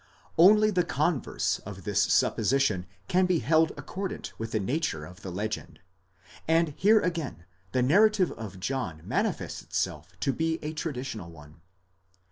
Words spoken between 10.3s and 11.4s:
be a tra ditional